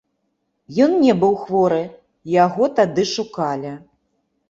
Ён 0.85 0.91
не 1.03 1.13
быў 1.25 1.37
хворы, 1.43 1.83
яго 2.43 2.73
тады 2.83 3.09
шукалі. 3.15 3.79